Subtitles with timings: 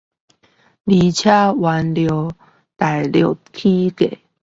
[0.03, 0.05] 而且
[1.29, 2.27] 原料
[2.75, 4.17] 大陸漲價